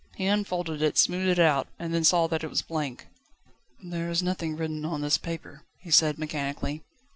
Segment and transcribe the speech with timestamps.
[0.15, 3.05] He unfolded it, smoothed it out, and then saw that it was blank.
[3.83, 6.81] "There is nothing written on this paper," he said mechanically.